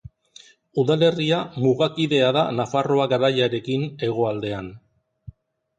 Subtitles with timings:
[0.83, 4.75] Udalerria mugakidea da Nafarroa Garaiarekin hegoaldean.